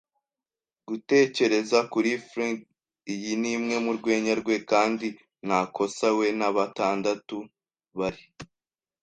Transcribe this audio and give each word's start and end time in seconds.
gutekereza 0.87 1.79
kuri 1.91 2.11
Flint. 2.27 2.61
Iyi 3.13 3.31
nimwe 3.41 3.75
murwenya 3.85 4.33
rwe, 4.41 4.55
kandi 4.71 5.07
ntakosa. 5.45 6.07
We 6.17 6.27
na 6.39 6.49
batandatu 6.55 7.37
bari 7.97 8.23